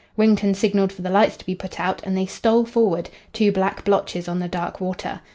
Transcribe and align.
Wrington 0.17 0.55
signalled 0.55 0.91
for 0.91 1.03
the 1.03 1.11
lights 1.11 1.37
to 1.37 1.45
be 1.45 1.53
put 1.53 1.79
out, 1.79 2.01
and 2.03 2.17
they 2.17 2.25
stole 2.25 2.65
forward, 2.65 3.11
two 3.33 3.51
black 3.51 3.85
blotches 3.85 4.27
on 4.27 4.39
the 4.39 4.47
dark 4.47 4.81
water. 4.81 5.21